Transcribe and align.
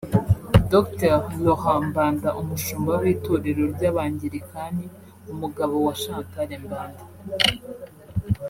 Dr 0.71 1.13
Laurent 1.43 1.83
Mbanda 1.89 2.29
[Umushumba 2.41 2.91
w’Itorero 3.01 3.63
ry’Abangelikani] 3.73 4.85
umugabo 5.31 5.73
wa 5.85 5.93
Chantal 6.01 6.49
Mbanda 6.63 7.03